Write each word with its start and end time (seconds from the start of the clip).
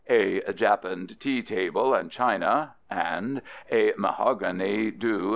A 0.09 0.41
"Japan'd 0.53 1.19
tea 1.19 1.43
Table 1.43 1.95
& 2.09 2.09
China" 2.09 2.73
and 2.89 3.43
"a 3.69 3.91
Mahog[any] 3.91 4.89
Do. 4.97 5.29